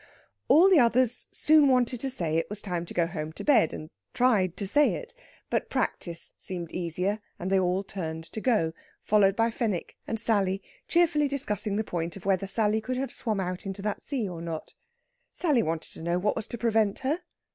[0.47, 3.71] All the others soon wanted to say it was time to go home to bed,
[3.71, 5.13] and tried to say it.
[5.51, 10.63] But practice seemed easier, and they all turned to go, followed by Fenwick and Sally,
[10.87, 14.41] cheerfully discussing the point of whether Sally could have swum out into that sea or
[14.41, 14.73] not.
[15.33, 17.19] Sally wanted to know what was to prevent her.